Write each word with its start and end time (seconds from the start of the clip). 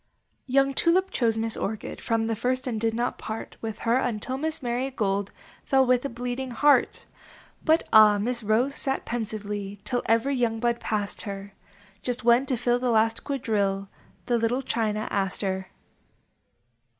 Young 0.47 0.73
Tulip 0.73 1.11
chose 1.11 1.37
Miss 1.37 1.55
Orchid 1.55 2.01
From 2.01 2.25
the 2.25 2.35
first, 2.35 2.65
and 2.65 2.81
did 2.81 2.95
not 2.95 3.19
part 3.19 3.55
With 3.61 3.77
her 3.85 3.97
until 3.97 4.35
Miss 4.35 4.63
Mary 4.63 4.89
Gold 4.89 5.31
Fell 5.63 5.85
with 5.85 6.03
a 6.03 6.09
Bleeding 6.09 6.49
Heart. 6.49 7.05
But 7.63 7.87
ah! 7.93 8.17
Miss 8.17 8.41
Rose 8.41 8.73
sat 8.73 9.05
pensively 9.05 9.79
Till 9.83 10.01
every 10.07 10.33
young 10.35 10.59
bud 10.59 10.79
passed 10.79 11.21
her: 11.21 11.53
When 12.23 12.39
just 12.39 12.49
to 12.49 12.57
fill 12.57 12.79
the 12.79 12.89
last 12.89 13.23
quadrille, 13.23 13.89
The 14.25 14.39
little 14.39 14.63
China 14.63 15.07
Aster. 15.11 15.67